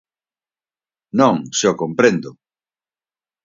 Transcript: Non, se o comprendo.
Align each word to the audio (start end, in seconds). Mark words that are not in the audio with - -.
Non, 1.19 1.35
se 1.57 1.65
o 1.71 1.77
comprendo. 1.81 2.29